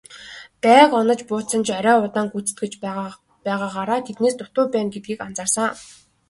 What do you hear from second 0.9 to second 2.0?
онож буудсан ч арай